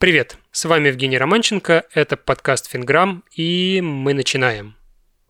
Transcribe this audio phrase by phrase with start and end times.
[0.00, 4.74] Привет, с вами Евгений Романченко, это подкаст «Финграмм», и мы начинаем.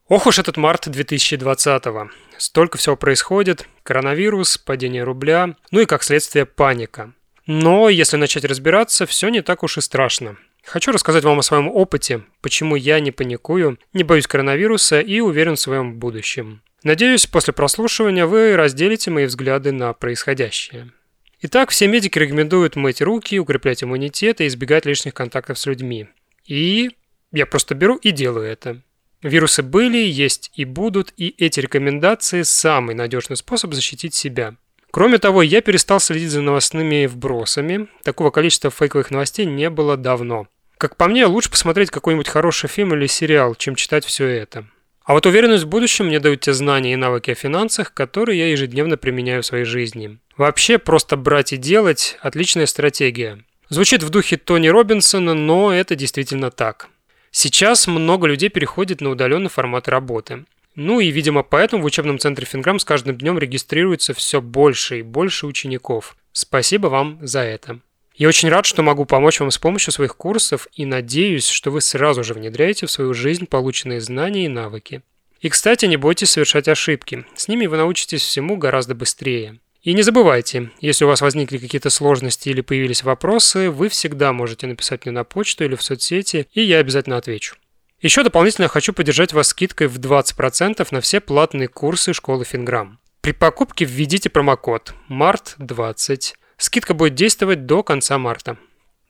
[0.06, 2.10] Ох уж этот март 2020-го.
[2.38, 3.66] Столько всего происходит.
[3.82, 7.12] Коронавирус, падение рубля, ну и как следствие паника.
[7.48, 10.36] Но если начать разбираться, все не так уж и страшно.
[10.64, 15.56] Хочу рассказать вам о своем опыте, почему я не паникую, не боюсь коронавируса и уверен
[15.56, 16.62] в своем будущем.
[16.84, 20.92] Надеюсь, после прослушивания вы разделите мои взгляды на происходящее.
[21.42, 26.06] Итак, все медики рекомендуют мыть руки, укреплять иммунитет и избегать лишних контактов с людьми.
[26.46, 26.90] И
[27.32, 28.82] я просто беру и делаю это.
[29.22, 34.56] Вирусы были, есть и будут, и эти рекомендации– самый надежный способ защитить себя.
[34.90, 37.88] Кроме того, я перестал следить за новостными вбросами.
[38.02, 40.46] Такого количества фейковых новостей не было давно.
[40.76, 44.66] Как по мне, лучше посмотреть какой-нибудь хороший фильм или сериал, чем читать все это.
[45.04, 48.50] А вот уверенность в будущем мне дают те знания и навыки о финансах, которые я
[48.50, 50.18] ежедневно применяю в своей жизни.
[50.40, 53.44] Вообще, просто брать и делать– отличная стратегия.
[53.68, 56.88] Звучит в духе Тони Робинсона, но это действительно так.
[57.30, 60.46] Сейчас много людей переходит на удаленный формат работы.
[60.74, 65.02] Ну и, видимо, поэтому в учебном центре Финграм с каждым днем регистрируется все больше и
[65.02, 66.16] больше учеников.
[66.32, 67.80] Спасибо вам за это.
[68.14, 71.82] Я очень рад, что могу помочь вам с помощью своих курсов и надеюсь, что вы
[71.82, 75.02] сразу же внедряете в свою жизнь полученные знания и навыки.
[75.42, 77.26] И, кстати, не бойтесь совершать ошибки.
[77.36, 79.58] С ними вы научитесь всему гораздо быстрее.
[79.82, 84.66] И не забывайте, если у вас возникли какие-то сложности или появились вопросы, вы всегда можете
[84.66, 87.56] написать мне на почту или в соцсети, и я обязательно отвечу.
[88.02, 92.98] Еще дополнительно хочу поддержать вас скидкой в 20% на все платные курсы школы Финграм.
[93.22, 96.34] При покупке введите промокод MART20.
[96.56, 98.58] Скидка будет действовать до конца марта.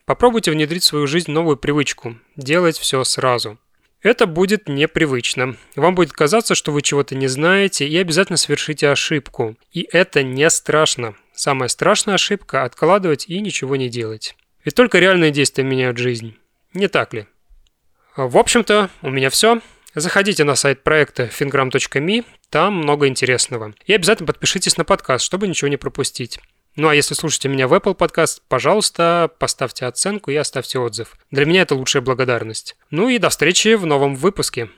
[0.05, 3.59] Попробуйте внедрить в свою жизнь новую привычку– делать все сразу.
[4.03, 5.57] Это будет непривычно.
[5.77, 9.57] Вам будет казаться, что вы чего-то не знаете и обязательно совершите ошибку.
[9.73, 11.17] И это не страшно.
[11.35, 14.37] Самая страшная ошибка– откладывать и ничего не делать.
[14.65, 16.37] Ведь только реальные действия меняют жизнь.
[16.73, 17.27] Не так ли?
[18.17, 19.61] В общем-то, у меня все.
[19.95, 23.75] Заходите на сайт проекта fingram.me, там много интересного.
[23.87, 26.39] И обязательно подпишитесь на подкаст, чтобы ничего не пропустить.
[26.77, 31.17] Ну а если слушаете меня в Apple Podcast, пожалуйста, поставьте оценку и оставьте отзыв.
[31.31, 32.77] Для меня это лучшая благодарность.
[32.91, 34.71] Ну и до встречи в новом выпуске.